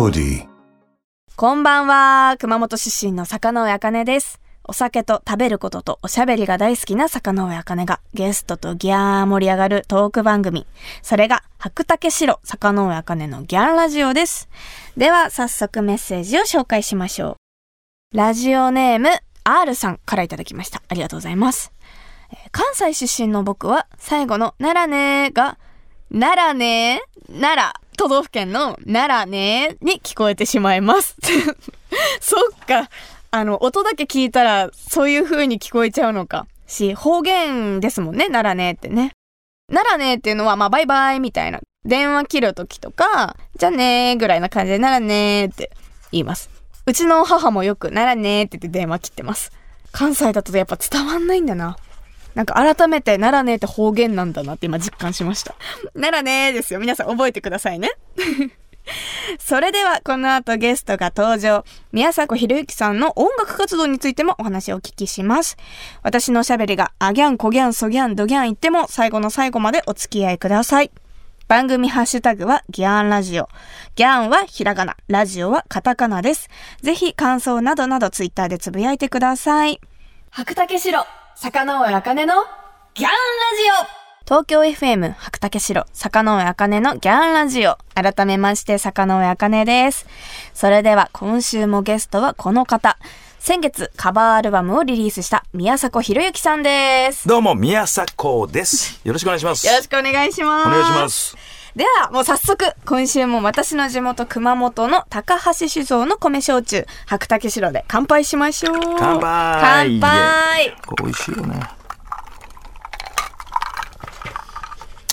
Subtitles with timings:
[0.00, 0.48] melody.
[1.36, 2.36] こんばんは。
[2.38, 4.40] 熊本出身の坂上茜です。
[4.64, 10.66] お酒と食べることとおしゃべりが大好きな坂上茜がゲストとギャー盛り上がるトーク番組。
[11.02, 14.48] それが白竹城坂上茜のギャンラジオです。
[14.96, 17.36] では早速メッセージを紹介しましょ
[18.12, 18.16] う。
[18.16, 19.10] ラジオネーム
[19.44, 20.82] R さんからいただきました。
[20.88, 21.72] ありがとうございます。
[22.32, 25.58] え関西出身の僕は最後の奈良ねーが
[26.10, 31.18] 奈良ねー奈良都道府県の奈良ねーに聞こえてしまいます。
[32.18, 32.88] そっか。
[33.30, 36.46] あの、音だけ聞いたらそういう風に聞こえちゃうのか。
[36.66, 39.12] し、方言ですもんね、奈良ねーってね。
[39.70, 41.60] 奈良ねーっていうのは、まあ、バイバイみたいな。
[41.84, 45.70] 電話切るときとか、じゃねーぐらいな感じで、奈良ねーって
[46.10, 46.48] 言います。
[46.86, 49.52] うちの母もよく、奈良ねーって言って電話切ってます。
[49.92, 51.76] 関西だとやっぱ伝わんないんだな。
[52.34, 55.54] なんか改めて、奈良ねーって方言なんだなって今実感しました。
[55.94, 56.80] 奈良ねーですよ。
[56.80, 57.90] 皆さん覚えてくださいね。
[59.38, 61.64] それでは、この後ゲストが登場。
[61.92, 65.56] 宮迫博之さんの音楽活動についてもお話をお聞きします。
[66.02, 70.90] 私のおしゃべりが、あギャン、こギャン、そギャン、ドギャン言っても、最後の最後までお付き合いください。
[71.48, 73.48] 番組ハッシュタグはギャンラジオ。
[73.96, 76.48] ギャンはひらがな、ラジオはカタカナです。
[76.80, 79.80] ぜひ感想などなどツイッターでつぶやいてください。
[80.30, 81.04] 白竹城、
[81.42, 82.34] 坂上茜の
[82.92, 83.16] ギャンラジ
[83.82, 87.78] オ東京 FM 白竹城、坂上茜のギャンラジオ。
[87.94, 90.06] 改めまして、坂上茜です。
[90.52, 92.98] それでは、今週もゲストはこの方。
[93.38, 97.26] 先月、カバーアルバムをリリースした宮迫博之さんです。
[97.26, 99.00] どうも、宮迫です。
[99.02, 99.66] よろしくお願いします。
[99.66, 100.68] よろしくお願いします。
[100.68, 101.36] お願いします。
[101.76, 108.76] では、もう早速、今週も私の地元熊本の高橋酒造の米焼酎、白竹城で乾杯しましょう。
[108.98, 111.60] 乾杯乾杯美味しいよね。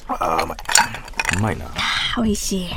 [0.07, 0.57] あー、うまい。
[1.37, 1.65] うまいな。
[2.17, 2.69] 美味しい。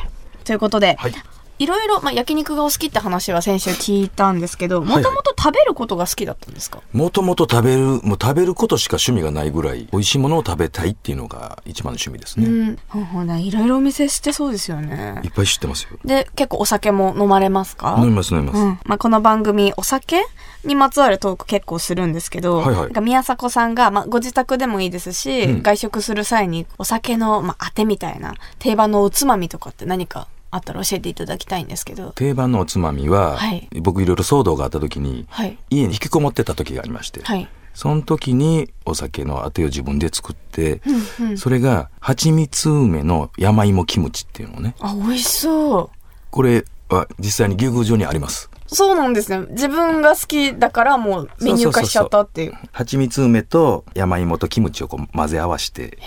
[0.45, 1.15] ということで、はい。
[1.61, 12.47] いろいろ、まあ、焼肉がお好きって話は先週聞いたんですけど、もともと食べることが好きだったんですか、もともと食べる、もう食べることしか趣味がないぐらい、美味しいものを食べたいっていうのが一番の趣味ですね。
[12.47, 12.79] うん。
[12.89, 15.29] ほんほんね、いろいろお店してそうですよねい。
[15.29, 15.99] っぱい知ってますよ。
[16.03, 17.97] で、結構お酒も飲まれますか？
[17.99, 18.59] 飲みます飲みます。
[18.59, 18.81] うん。
[18.87, 20.25] まあ、この番組、お酒
[20.65, 32.13] にまつわるトーク結構するんですけど、はいはいなんか宮迫さんが、まあ、ご自宅でもいいですし、うん外食する際にお酒の、まあ、当てみたいな定番のおつまみとかって何かあったら教えていただきたいんですけど。
[32.13, 35.59] 定番のおつまみは、はい僕いろいろ騒動があった時に、はい。
[35.71, 37.49] 家に引きこもってた時がありまして、はい。
[37.75, 40.83] その時にお酒のあてを自分で作って、
[41.21, 41.39] うんうん。
[41.39, 45.91] それが蜂蜜梅の山芋キムチっていうのをねあ、美味しそう。
[46.31, 49.47] これは実際に牛宮城にありますそうなんですね。
[49.51, 52.53] 自分が好きだからもうメニュー化しちゃったっていう。
[52.71, 55.99] 蜂蜜梅と山芋とキムチをこう混ぜ合わせて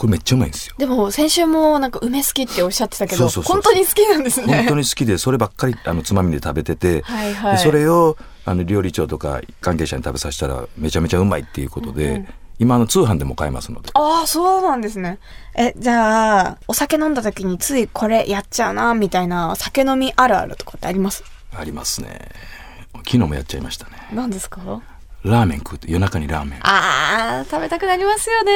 [0.00, 0.74] これめっちゃうまいんですよ。
[0.78, 4.56] でも先週もなんか梅好きっておっしゃってたけど、そうそうそう本当に好きなんですね。
[4.56, 7.52] 本当に好きでそればっかりあのつまみで食べてて、はいはい。
[7.52, 8.16] でそれを
[8.46, 12.26] あの料理長とか関係者に食べさせたらめちゃめちゃうまいっていうことで、
[12.58, 13.90] 今あの通販でも買えますので。
[13.92, 15.18] ああ、そうなんですね。
[15.54, 21.24] え、じゃあ、お酒飲んだ時についこれやっちゃうな、みたいな酒飲みあるあるとかってあります？
[21.54, 22.30] ありますね。
[22.94, 23.92] 昨日もやっちゃいましたね。
[24.14, 24.80] 何ですか？
[25.24, 28.52] ラーメン食うと夜中にラーメンああ、食べたくなりますよね。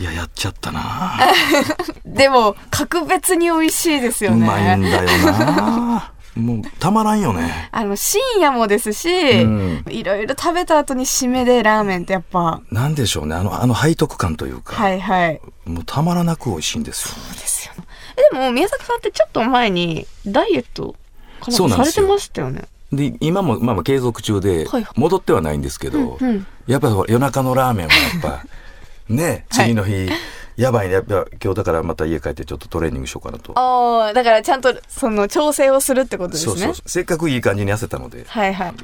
[0.00, 1.18] いややっちゃったな
[2.04, 4.46] でも、格別に美味しいですようね。
[4.46, 9.08] まいんだよなもうたまらんよねあの、深夜もですし、
[9.42, 15.40] うんいろいろ食べた後に締めでラーメンってやっぱ、なんでしょうねあのあの背徳感というか、はいはい。
[15.64, 17.84] もうたまらなく美味しいんですよねですよね。
[18.32, 20.94] でも、宮崎さんってちょっと前にダイエット
[21.40, 22.62] かなんそうなんですよかされてましたよね。
[22.92, 24.82] で今もまあまあ継続中ではい。
[24.84, 26.46] はい戻ってはないんですけど、うんうん。
[26.66, 28.44] やっぱ夜中のラーメンはやっぱ
[29.08, 30.08] ね次の日、
[30.56, 30.94] やばいね。
[30.94, 33.52] やっぱ今日だからまた家帰ってちょっとトレーニングしようかなと。
[33.58, 36.52] ああ、だからちゃんとその調整をするってことですね。
[36.52, 36.88] そうそうそう。
[36.88, 38.74] せっかくいい感じに痩せたので、はいはい。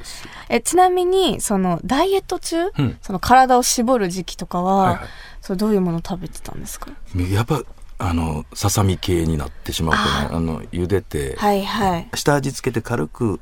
[0.49, 2.97] え、ちなみに、その、ダイエット中、うん。
[3.01, 5.07] その体を絞る時期とかは、はいはい。
[5.41, 6.91] それどういうものを食べてたんですか？
[7.15, 7.61] やっぱ
[7.97, 12.09] あのささみ系になってしまうとねあの茹でて、はいはい。
[12.15, 13.39] 下味付けて軽く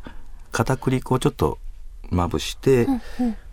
[0.52, 1.58] 片栗粉をちょっと
[2.10, 2.88] まぶして、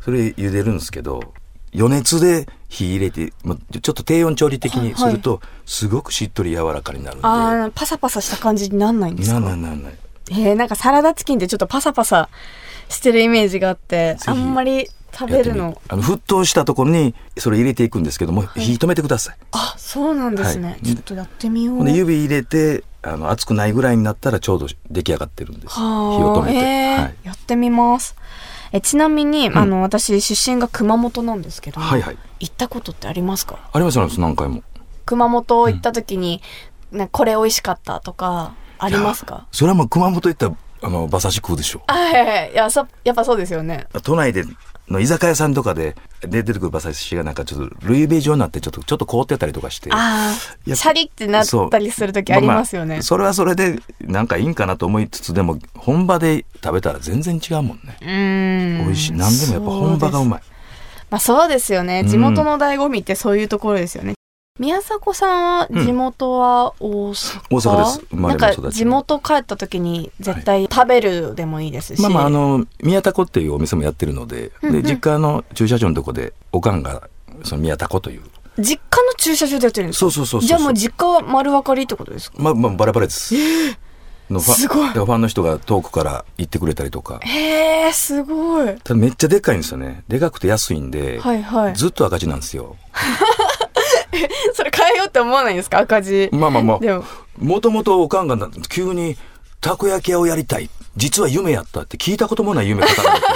[0.00, 1.34] それ茹でるんですけど
[1.74, 7.26] 余熱で火入れて、まあ、ちょっと低温調理的にすると、すごくしっとり柔らかになるんで。
[7.26, 9.40] ああ、パサパサした感じになんないんですか？
[9.40, 9.94] ならないならない。
[10.30, 12.28] えー、なんかサラダチキンってちょっとパサパサ
[12.94, 14.30] してるイメージがあって、ひ。
[14.30, 15.80] あんまり食べるの。
[15.88, 19.36] あの沸騰したところにそれ入れていくんですけども、火止めてください。
[19.52, 20.70] あ、そうなんですね。
[20.70, 20.80] はい。
[20.82, 21.90] ちょっとやってみよう。
[21.90, 25.74] 指入れてあの熱くないぐらいになったらちょうど出来上がってるんです。
[25.74, 28.16] 火はあ、を止めて、えーはい、やってみます。
[28.72, 32.18] えちなみに、あの私出身が熊本なんですけど、はいはい。
[32.40, 33.58] 行ったことってありますか？
[33.72, 34.20] ありますあります。
[34.20, 34.64] 何回も。
[35.06, 36.42] 熊本行った時に、
[36.90, 39.46] なこれ美味しかったとかありますか？
[39.52, 41.82] それはもう熊本行ったら、あの、馬刺し食うでしょ。
[41.86, 42.54] あはいはいい。
[42.54, 43.86] やそやっぱそうですよね。
[44.02, 44.44] 都内で
[44.88, 57.96] の居酒屋さんとかでで出てくる馬刺しがなんかちょっとルイベ状になってちょっとちょっと凍ってたりとかしてああシャリってなったりする時ありますよね、ああそれはそれでなんかいいんかなと思いつつでも本場で食べたら全然違うもんね。
[58.00, 58.84] うーん。
[58.84, 59.12] 美味しい。
[59.12, 60.42] 何でもやっぱ本場がうまい。
[61.10, 62.00] まあそうですよね。
[62.00, 64.13] うん地元の醍醐味ってそういうところですよね、
[64.60, 68.06] 宮迫さんは地元は大阪、大阪です。
[68.10, 74.82] 生まれも育ち地元帰った時に絶対食べるでもいいですし、まあまああの宮田子っていうお店もやってるのでうんうん。
[74.82, 77.08] で実家の駐車場のとこでおかんが
[77.42, 78.22] その宮田子という。
[78.56, 79.98] 実家の駐車場でやってるんですか？
[80.02, 82.40] そうそうそうじゃあもう実家は丸分かりってことですか？
[82.40, 83.34] まあまあバラバラです。
[84.30, 84.88] のファすごい。
[84.90, 87.18] ファンの人が遠くから行ってくれたりとか。
[87.22, 88.76] へえすごい。
[88.84, 90.04] ただめっちゃでっかいんですよね。
[90.06, 91.74] でかくて安いんで、はいはい。
[91.74, 92.76] ずっと赤字なんですよ
[94.54, 95.78] それ変えようって思わないんですか？
[95.78, 96.28] 赤字。
[96.32, 96.78] まあまあまあ。
[96.78, 97.04] でも。
[97.38, 99.16] もともとおかんがな急に
[99.60, 100.70] たこ焼き屋をやりたい。
[100.96, 103.26] 実は夢やったって聞いたこともない夢語られて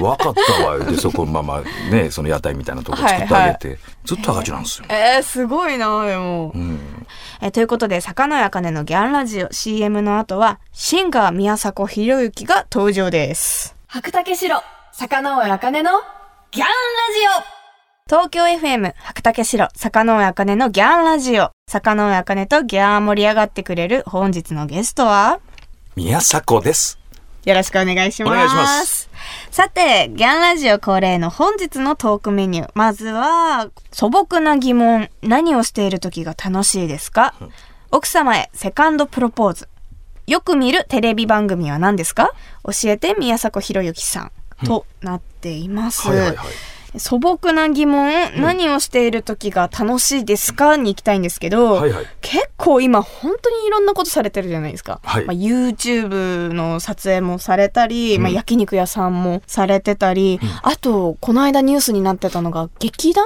[0.00, 7.06] 分かったわでそこまあまあねその屋台みたいなとこ作ってあげて、ずっと赤字なんですよ、えー、すごいなでも、うん、
[7.40, 13.76] えーということで坂野茜のギャンラジオ CM の後はシンガー宮迫博之が登場です。
[13.86, 14.60] 白竹城
[14.90, 15.90] 坂野茜の
[16.50, 17.61] ギャンラジオ
[18.12, 25.40] 東京 FM 白竹城坂野茜のギャンラジオ坂野茜とギャー盛り上がってくれる本日のゲストは？
[25.96, 26.98] 宮迫です
[27.46, 28.30] よろしくお願いします。
[28.30, 29.08] お願いします
[29.50, 32.70] さて、ギャンラジオ恒例の本日のトークメニュー。
[32.74, 35.08] まずは、素朴な疑問。
[35.22, 37.34] 何をしている時が楽しいですか？
[37.90, 39.70] 奥様へセカンドプロポーズ。
[40.26, 42.34] よく見るテレビ番組は何ですか？
[42.64, 44.32] 教えて宮迫博之さん。
[44.66, 46.06] となっています。
[46.06, 46.46] はいはいはい
[46.96, 50.76] 素朴な疑問、何をしている時が楽しいですか？
[50.76, 52.06] に行きたいんですけど、はいはい。
[52.20, 55.00] 結構今本当にいろんなことされてるじゃないですか。
[55.02, 55.24] はい。
[55.24, 58.22] まあ、YouTube の撮影もされたり、うん。
[58.22, 63.24] まあ、焼肉屋さんもされてたり、あと、この間ニュースになってたのが劇団？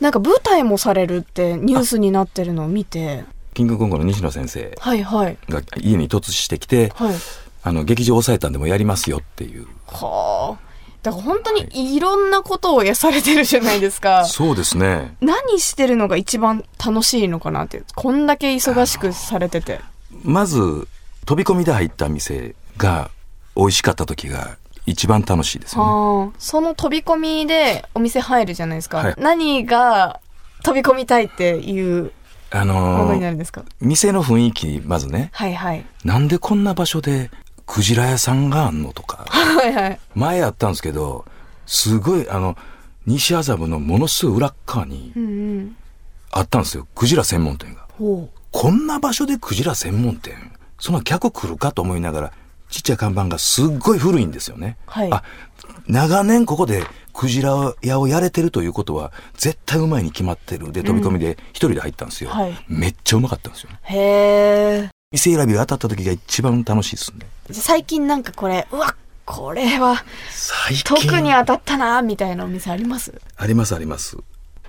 [0.00, 3.24] なんか舞台もされるってニュースになってるのを見て、
[3.54, 4.74] キングコングの西野先生。
[4.80, 5.38] はいはい。
[5.48, 7.14] が家に突してきて、はい。
[7.62, 9.66] あの劇場抑えたんでもやりますよっていう。
[9.86, 10.71] はあ。
[11.02, 14.24] だから本当にいろんなことをやされてるじゃないですか。
[14.24, 17.82] そうですね何してるのが一番楽しいのかなって。
[17.94, 19.80] こんだけ忙しくされてて。
[20.22, 20.86] まず
[21.26, 23.10] 飛び込みで入った店が
[23.56, 24.56] 美味しかった時が
[24.86, 28.98] 一番楽しいですよねはあ、その飛び込みでお店入るじゃないですか。
[28.98, 30.20] はい何が
[30.64, 32.12] 飛び込みたいっていう
[32.50, 35.84] あもののーになるんですか、店の雰囲気まずねはいはい。
[36.04, 37.30] なんでこんな場所で
[37.72, 39.24] クジラ屋さんがあんのとか。
[39.28, 40.00] はいはい。
[40.14, 41.24] 前あったんですけど
[41.64, 42.54] すごいあの
[43.06, 45.26] 西麻布のものすごい裏っ側にうんう
[45.60, 45.76] ん。
[46.32, 46.86] あったんですよ。
[46.94, 47.86] クジラ専門店が。
[47.98, 50.34] ほこんな場所でクジラ専門店
[50.78, 52.32] そんな客来るかと思いながら
[52.68, 55.12] ちっちゃい看板がすっごい古いんですよね、はい。
[55.12, 55.22] あ
[55.86, 56.84] 長年ここで
[57.14, 62.64] クジラ屋をやれてるということは絶対うまいに決まってるで飛び込みで一人で入ったんですよ、はい。
[62.68, 63.70] めっちゃうまかったんですよ。
[63.84, 63.98] へ
[64.84, 64.90] え。
[65.12, 67.26] 店選びが当たった時が一番楽しいですね。
[67.52, 70.02] 最近なんかこれ、うわ、これは
[70.84, 73.20] 特に当たったな、みたいなお店あります？
[73.36, 74.16] ありますあります。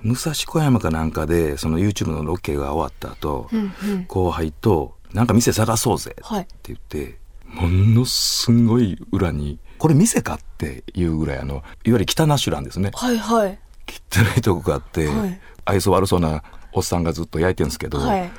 [0.02, 4.06] 武蔵小山かなんかでその YouTube のロケが終わった後、うんうん。
[4.06, 6.42] 後輩と「なんか店探そうぜ」はい。
[6.42, 12.92] って言って、ものすごい裏にこれ店かっていうぐらいあのいわゆる北ナシュランですね。
[12.94, 13.58] はいはい。
[13.88, 15.40] 汚いとこがあって、はい。
[15.66, 18.30] 愛想悪そうなおっさんがずっと焼いてるんですけど、はい。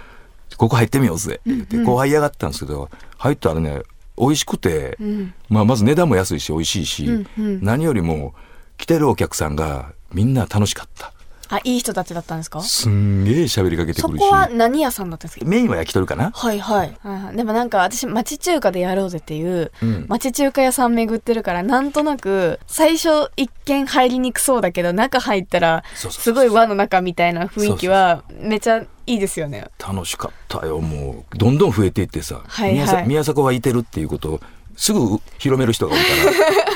[0.57, 1.35] ここ入ってみようぜ。
[1.35, 3.83] って言って、後輩嫌がったんですけど入ったらね
[4.19, 5.35] 美味しくて、うん。
[5.49, 7.63] まあ、まず値段も安いし美味しいし、うんうん。
[7.63, 8.35] 何よりも
[8.77, 11.14] 来てるお客さんがみんな楽しかった
[11.51, 12.61] あ、いい人たちだったんですか？
[12.63, 14.23] すんげえ喋りかけてそくるし。
[14.29, 15.47] こは何屋さんだったんですか？
[15.47, 16.31] メインは焼き鳥かな？
[16.35, 16.97] はいはい。
[17.03, 17.37] はいはい。
[17.37, 20.07] でもなんか私町中華でやろうぜっていう、うん。
[20.09, 26.23] 町中華屋さん巡ってるからなんとなく最初一見入りにくそうだけど中入ったらそうそうそう。
[26.23, 29.67] すごい和の中みたいな雰囲気はめちゃいいですよね。
[29.79, 31.37] 楽しかったよもう。
[31.37, 33.07] どんどん増えていってさ、はいはい。
[33.07, 34.41] 宮迫はいてるっていうことを
[34.77, 36.09] すぐ広める人が多いか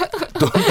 [0.05, 0.29] ら。
[0.39, 0.63] どんどん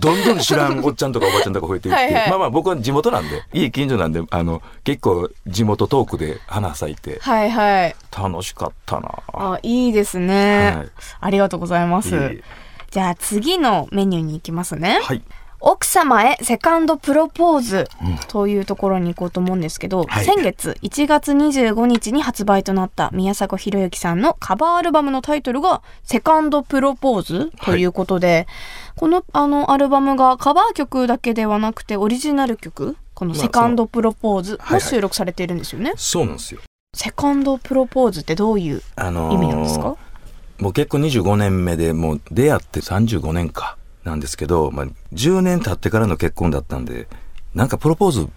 [0.00, 7.96] どんどん知らんおっちゃんとかおばちゃんとか増えていってはいはいまあまあ僕は地元なんでいい近所なんであの結構地元トークで花咲いてはいはい。
[8.16, 10.72] 楽しかったなあ、いいですね。
[10.76, 10.88] はい
[11.20, 12.10] ありがとうございます。
[12.10, 12.42] いえいえ
[12.90, 15.00] じゃあ次のメニューに行きますね。
[15.02, 15.22] はい
[15.60, 17.88] 奥様へセカンドプロポーズ
[18.28, 20.24] というところに行こうと思うんですけど、はい。
[20.24, 28.46] 先月1月25日に発売となった宮迫博之さんのカバーアルバムのタイトルがセカンドプロポーズということで、
[28.96, 35.92] このあのアルバムがカバー曲だけではなくてオリジナル曲このセカンドプロポーズも収録されているんですよね。
[35.96, 36.60] そうなんですよ。
[36.94, 39.96] セカンドプロポーズってどういうあのー意味なんですか、
[40.58, 43.76] もう結婚25年目でもう出会って35年か
[44.08, 47.06] なんですけど、まあ、10年経ってからの結婚だったんで
[47.54, 48.28] なんかプロポーズ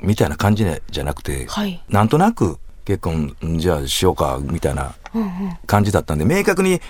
[0.00, 4.94] みたいな感じじゃなくて、はいなんとなく結婚んじゃあしようかみたいな
[5.66, 6.80] 感じだったんで明確に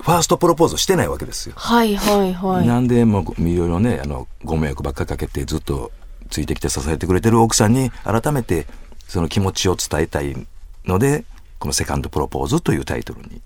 [0.00, 1.54] ファーストプロポーズしてないわけですよ。
[1.56, 2.66] はいはいはい。
[2.66, 5.90] なんでもういろいろねあのご迷惑ばっかりかけてずっと
[6.30, 8.66] ついてきて支えてくれてる奥さんに改めて
[9.08, 10.46] その気持ちを伝えたい
[10.86, 11.24] ので
[11.58, 13.40] この「セカンドプロポーズ」というタイトルに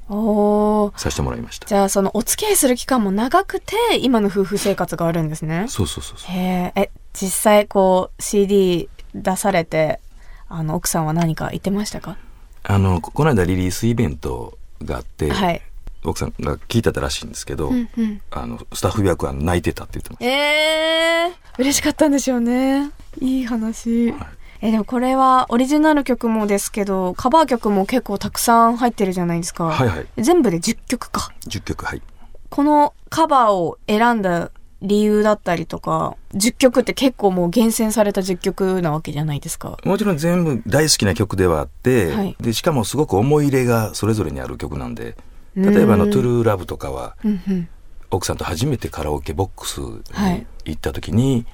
[0.96, 1.66] させてもらいました。
[1.66, 5.66] じゃあそのお付き合いする期間も長くて今の夫婦生活があるんですね。
[5.68, 6.30] そうそうそうそう。
[6.32, 10.00] へえ、え、実際こう CD 出されて、
[10.48, 12.16] あの奥さんは何か言ってましたか？
[12.62, 15.62] あのここの間リリースイベントがあって、はい。
[16.02, 18.20] 奥さんが聞いてたらしいんですけど、うんうん。
[18.30, 22.90] あのスタッフ役は泣いてたって言ってましえー、嬉しかったんでしょうね。
[23.20, 24.10] いい話。
[24.12, 24.26] はい
[24.62, 29.70] え、でもこれはオリジナル曲もですけど、カバー曲も結構たくさん入ってるじゃないですか。
[29.70, 29.74] た。
[29.74, 30.06] はいはい。
[30.18, 31.32] 全部で10曲か。
[31.46, 32.02] 10曲はい。
[32.50, 34.50] このカバーを選んだ
[34.82, 39.78] 理由だったりとか、10曲って結構もう厳選された10曲なわけじゃないですか。
[39.84, 45.16] もちろん全部大好きな曲ではあって、はいでしかもすごく思い入れがそれぞれにある曲なんで
[45.54, 47.68] 例えばあのうん「トゥルーラブとかはうんうん。
[48.10, 51.46] 奥さんと初めてカラオケボックスはいに行った時に、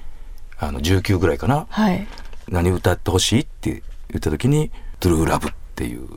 [0.57, 2.07] あの19ぐらいかなはい。
[2.49, 6.07] 何歌ってほしいって言った時に「トゥルーラブっていう。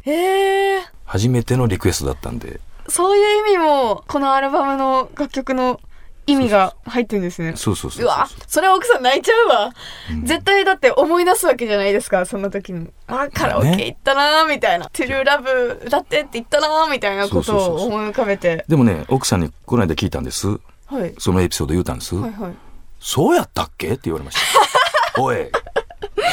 [1.05, 5.81] 初めてのリクエストだったんでそういう意味も、このアルバムの楽曲の
[6.27, 7.55] 意味が入ってるんですね。
[7.57, 9.73] そうそうそうそううわ、それは奥さん泣いちゃうわ。
[10.25, 12.89] 絶対だって思い出すわけじゃないですか、そんな時に。
[13.09, 14.87] あ、カラオケ行ったなーみたいな。
[14.87, 18.65] トゥルーラブ歌ってって言ったなーみたいなことを思い浮かべて。
[18.69, 20.49] でもね奥さんにこの間聞いたんです
[20.87, 21.15] はい。
[21.19, 22.53] そのエピソード言うたんです、はいはい。
[23.01, 23.89] そうやったっけ？
[23.89, 24.37] って言われまし
[25.15, 25.37] た おい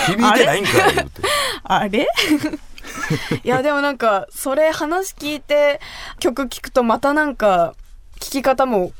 [0.08, 1.22] 響いてないんかい言って。
[1.64, 2.08] あれ？
[3.44, 5.80] いや、でもなんか、それ話聞いて
[6.20, 7.76] 曲聞くとまたなんか、
[8.20, 8.92] 聞き方も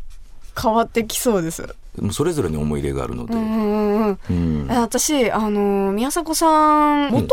[0.62, 1.76] 変わってきそうです。
[2.12, 7.28] それぞれに思い入れがあるので、うんうん私、あの、宮迫さん、もとも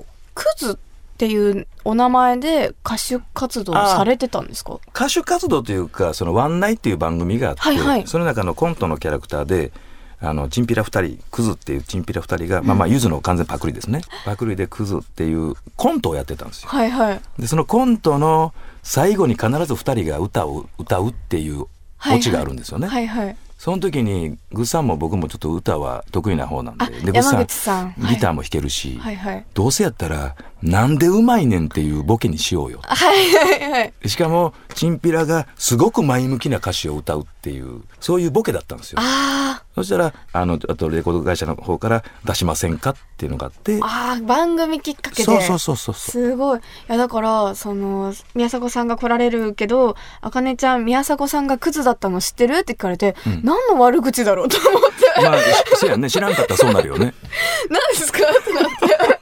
[0.00, 0.76] と、クズっ
[1.16, 4.80] ていうお名前で歌手活動されてたんですか？
[4.94, 8.06] 歌手活動というか、そのワンナイっていう番組があって、はいはい。
[8.06, 9.70] その中のコントのキャラクターで、
[10.22, 14.02] あの、チンピラ二人、クズっていうチンピラ二人が、まあまあ、ゆずの完全パクリですね。
[14.24, 16.68] パクリでクズっていうコントをやってたんですよ。
[16.68, 17.20] はいはい。
[17.38, 22.86] で、そのコントの最後に必ず二人が歌を歌うっていうオチがあるんですよね。
[22.86, 23.36] はいはい。
[23.60, 29.44] その時に、グッさんも僕もちょっと歌は得意な方なんで、あで、グッさんギターも弾けるし、はいはい。
[29.52, 32.80] どうせやったら、なんでうまいねんっていうボケにしようよ。
[32.82, 34.08] はいはいはい。
[34.08, 38.98] しかも、チンピラがすごく前向きな歌詞を歌うっていう、そういうボケだったんですよ。
[39.00, 45.22] あそしたら、あの、あとレコード会社の方から出しませんかっていうのがあってあ、、ああ、番組きっかけで。
[45.24, 45.94] そうそうそうそう。
[45.94, 46.58] すごい。
[46.58, 52.56] いや、だから、その、宮迫さんが来られるけど、あかねちゃん、宮迫さんがクズだったの知ってる？
[52.58, 53.14] って聞かれて、ん
[53.44, 55.44] 何の悪口だろうと思って、まあ、し
[55.76, 56.10] そうやね。
[56.10, 57.14] 知らんかったらそうなるよね。
[57.70, 58.18] 何ですか？
[58.18, 58.64] ってなっ
[59.08, 59.19] て。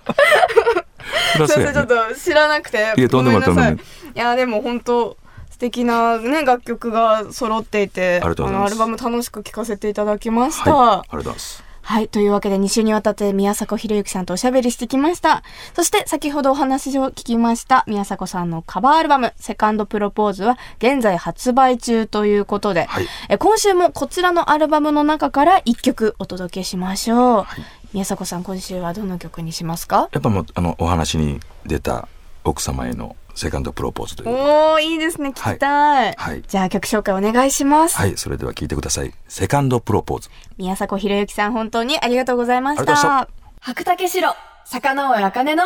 [1.37, 1.49] ちょっ。
[1.87, 2.95] と知らなくて。
[2.97, 3.79] いやとんでもないい
[4.15, 5.17] や、でも本当
[5.51, 10.75] 素敵なね、楽曲が揃っていて、あのアルバム楽しく聴かせていただきました。
[10.75, 10.99] はい。
[10.99, 11.69] ありがとうございます。
[11.89, 12.09] はい。
[12.09, 15.43] というわけで2週にわたって宮迫博之さんとおしゃべりしてきました。
[15.75, 27.47] そして先ほどお話を聞きました宮迫さんのカバーアルバム、セカンドプロポーズは現在発売中ということで、はいえ今週もこちらのアルバムの中から1曲お届けしましょう。
[27.93, 30.09] 宮迫さん今週はどの曲にしますか？
[30.13, 32.09] やっぱもう、あの、お話に出た
[32.45, 34.31] 奥様へのセカンドプロポーズという。
[34.31, 35.31] おー、いいですね。
[35.31, 36.15] 聞きたい。
[36.17, 37.97] はいじゃあ曲紹介お願いします。
[37.97, 38.17] はい。
[38.17, 39.15] それでは聞いてください。
[39.29, 40.31] セカンドプロポーズ。
[40.57, 43.29] 宮迫博之さん本当にありがとうございました。
[43.61, 45.65] 白竹城、坂上茜の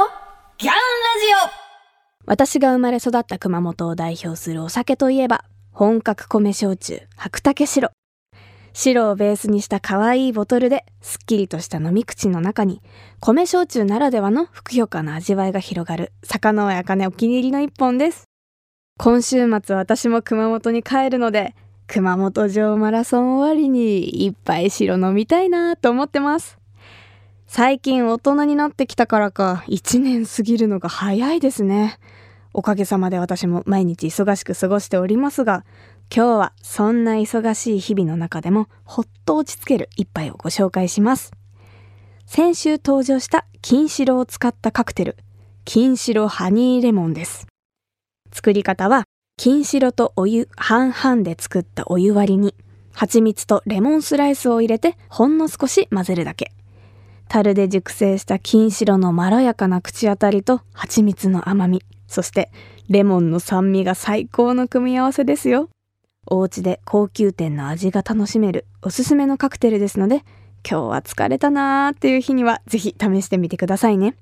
[0.58, 0.78] ギャンラ
[1.40, 1.50] ジオ
[2.24, 7.90] 私が生まれ育った熊本を代表するお酒といえば、本格米焼酎、白竹城。
[8.72, 12.80] 白をベースにした可愛いボトルで、すっきりとした飲み口の中に、
[13.20, 18.24] 米焼酎ならではのふくよかな味わいが広がる、坂上茜お気に入りの一本です。
[18.98, 21.54] 今週末私も熊本に帰るので、
[21.86, 26.58] 熊本城マラソン終わりに一杯白飲みたいなと思ってます。
[27.46, 31.98] 最近大人になってきたからか一年過ぎるのが早いですね。
[32.54, 35.64] おかげさまで私も毎日忙しく過ごしておりますが、
[36.14, 41.32] 今日はそんな忙しい日々の中でもほっと落ち着ける一杯をご紹介します。
[42.26, 45.16] 先週登場した金白を使ったカクテル、
[45.64, 47.46] 金白ハニーレモンです。
[48.32, 49.04] 作り方は
[49.36, 52.54] 金白とお湯半々で作ったお湯割りに
[52.92, 56.52] 蜂蜜とレモンスライスを入れてほんの少し混ぜるだけ。
[57.28, 61.82] 樽で熟成した金白のまろやかな口当たりと蜂蜜の甘み、
[62.12, 62.50] そして
[62.88, 65.68] レモンの酸味が最高の組み合わせですよ。
[66.26, 70.24] お家で高級店の味が楽しめるおすすめのカクテルですので、
[70.68, 74.14] 今日は疲れたなーっていう日にはぜひ試してみてくださいね。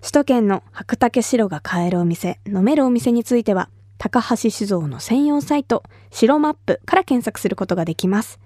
[0.00, 8.38] 首都圏の白竹白が買えるお店、飲めるお店については、高橋酒造の専用サイト、白マップから検索することができます。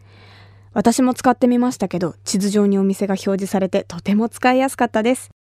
[0.73, 5.31] 私も使ってみましたけど、地図上にお店が表示されてとても使いやすかったです。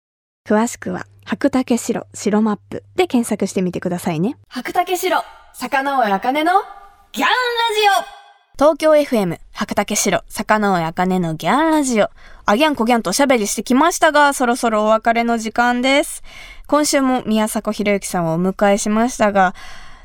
[0.46, 4.36] 詳しくは、白竹白白マップで検索してみてくださいね。
[4.48, 5.22] 白竹白、
[5.54, 6.52] 坂上茜の
[7.12, 8.24] ギャンラジオ
[8.56, 12.08] 東京 FM、白竹城、坂上茜のギャンラジオ。
[12.46, 16.22] あギャンコギャンとおしゃべりしてきましたが、そろそろお別れの時間です。
[16.68, 19.56] 今週も宮迫博之さんをお迎えしましたが、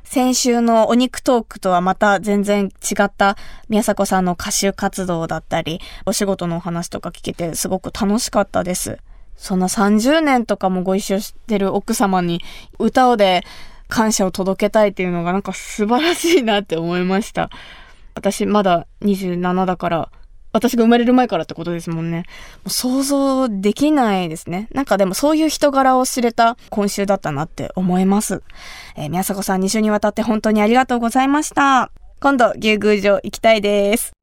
[0.03, 8.97] 先週のお肉トークとはまた全然違った宮迫さんの歌手活動だったり、お仕事のお話とか聞けてすごく楽しかったです。
[9.39, 12.41] そんな30年とかもご一緒してる奥様に
[12.77, 13.45] 歌をで
[13.87, 17.49] 感謝を届けたいっていうのがなんか素晴らしいなって思いました。
[18.15, 20.11] 私まだ27だから、
[20.51, 22.17] 私が生まれる前からってことですもんね。
[22.17, 22.23] も
[22.65, 24.67] う想像できないですね。
[24.73, 28.43] なんかでもそういう人柄を知れた今週だったなって思います。
[28.97, 31.91] えー、宮迫さん2週にわたって本当にありがとうございました。
[32.19, 34.18] 今度、牛宮城行きたいです。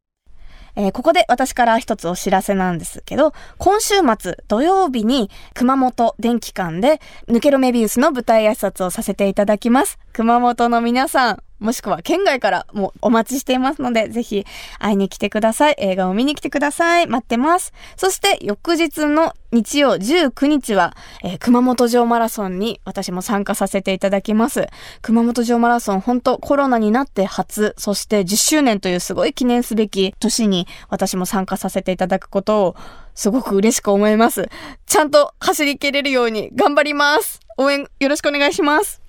[0.76, 9.99] えー、ここで私から一つお知らせなんですけど、今週末土曜日に熊本電気館で抜けろメビウスの舞台挨拶をさせていただきます。
[10.12, 14.45] 熊本の皆さん、もしくは県外からもお待ちしていますので、ぜひ
[14.79, 15.77] 会いに来てください。
[15.79, 17.07] 映画を見に来てください。
[17.07, 17.73] 待ってます。
[17.97, 24.67] そして翌日の日曜19日は、えー、熊本城マラソンに私も参加させていただきます。
[25.01, 32.77] 熊本城マラソン本当コロナになって初、そして10周年というすごい記念すべき年に私も参加させていただくことを
[33.15, 34.49] すごく嬉しく思います。
[34.85, 37.41] ちゃんと走り切れるように頑張ります。
[37.57, 39.06] 応援よろしくお願いします。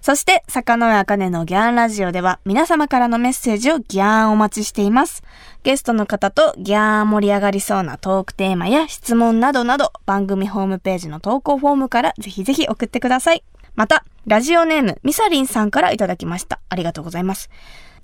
[0.00, 5.22] そして、坂上茜のギャンラジオでは皆様からのメッセージをギャンお待ちしています。
[5.62, 13.42] ゲストの方とギャン盛り上がりそうなトークテーマや質問などなど番組ホームページの投稿フォームからぜひぜひ送ってください。
[13.74, 16.60] また、ラジオネームミサリンさんからいただきました。
[16.68, 17.50] ありがとうございます。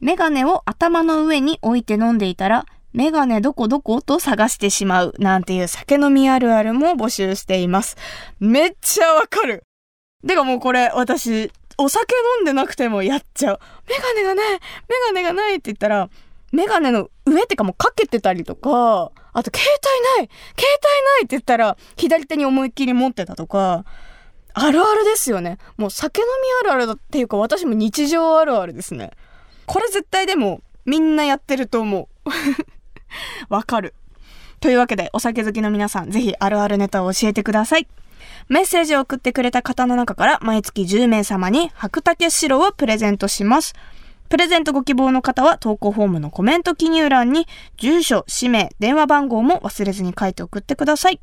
[0.00, 7.96] メガネを頭の上に置いて飲んでいたら、メガネどこどこと探してしまうなんていう酒飲みあるあるも募集しています。
[8.38, 9.64] めっちゃわかる。
[10.26, 13.60] てかもうこれ私お酒飲んでなくてもやっちゃう。
[13.88, 14.60] メガネがないメ
[15.06, 16.08] ガネがないって言ったら、
[16.52, 19.68] メガネの上ってかもうかけてたりとか、あと携
[20.16, 23.84] 帯ない携帯ないって言ったら、左手に思いっきり持ってたとか、
[24.54, 25.58] あるあるですよね。
[25.76, 29.10] もう酒飲みあるあるだっていうか私も日常あるあるですね。
[29.66, 32.30] これ絶対でもみんなやってると思う。
[33.52, 33.94] わかる。
[34.60, 37.88] というわけでお酒好きの皆さんぜひあるあるネタを教えてください。
[38.48, 43.74] メッセージを送ってくれた方の中から毎月10名様に白竹白をプレゼントします。
[44.28, 51.20] プレゼントご希望の方は投稿フォームのコメント記入欄に住所、氏名、電話番号も忘れずに書いて送ってください。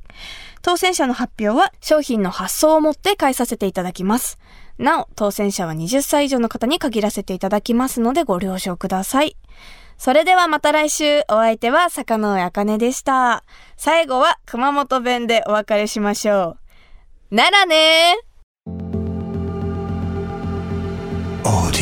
[0.62, 4.38] 当選者の発表は商品の発送をもって返させていただきます。
[4.78, 9.36] なお、当選者は20歳以上の方に限らせていただきますのでご了承ください。
[9.98, 13.44] それではまた来週、お相手は坂上茜でした。
[13.78, 16.61] 最後は熊本弁でお別れしましょう。
[17.32, 21.81] ならねー。